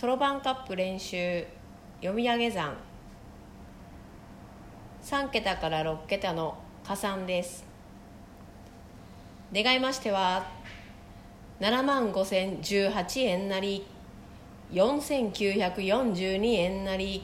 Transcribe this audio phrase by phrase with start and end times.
[0.00, 1.44] そろばんカップ練習
[2.00, 2.74] 読み上げ算。
[5.02, 7.66] 3桁から6桁の加算です。
[9.52, 10.46] 願いましては
[11.60, 13.86] 7万5018円なり
[14.72, 17.22] 4942円なり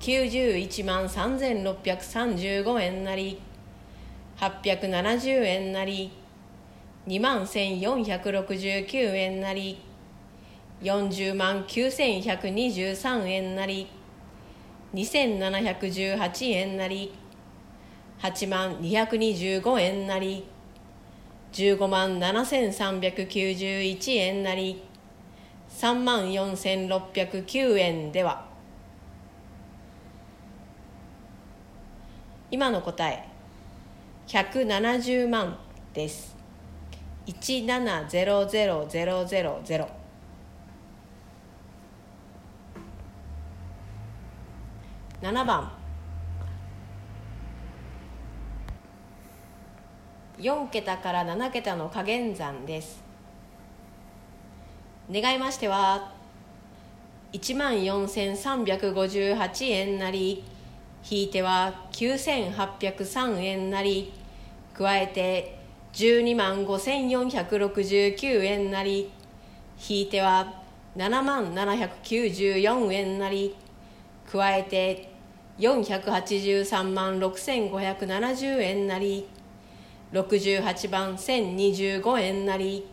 [0.00, 3.38] 91万3635円なり
[4.38, 6.10] 870円なり
[7.06, 9.89] 2万1469円なり
[10.82, 13.86] 40万9123円なり
[14.94, 17.12] 2718円なり
[18.20, 20.48] 8万225円なり
[21.52, 24.82] 15万7391円なり
[25.68, 28.48] 3万4609円では。
[32.50, 33.28] 今の答え
[34.26, 35.58] 170万
[35.94, 36.36] です。
[37.26, 39.99] 1700000
[45.22, 45.70] 7番。
[50.38, 53.02] 4桁から7桁の加減算です。
[55.12, 56.12] 願いましては
[57.32, 60.42] 1万4358円なり
[61.08, 64.12] 引いては9803円なり
[64.72, 65.58] 加えて
[65.92, 69.10] 12万5469円なり
[69.88, 70.62] 引いては
[70.96, 73.54] 7万794円なり
[74.30, 75.10] 加えて
[75.58, 79.28] 483万6570円なり
[80.12, 82.86] 68番1025円なり